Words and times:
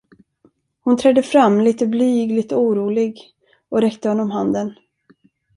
Hon 0.81 0.97
trädde 0.97 1.23
fram, 1.23 1.61
litet 1.61 1.89
blyg, 1.89 2.31
litet 2.31 2.51
orolig, 2.57 3.33
och 3.69 3.81
räckte 3.81 4.09
honom 4.09 4.31
handen. 4.31 4.73